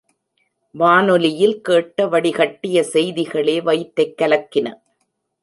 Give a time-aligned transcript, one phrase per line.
[0.75, 4.73] வானொலியில் கேட்ட வடிகட்டிய செய்திகளே வயிற்றைக் கலக்கின.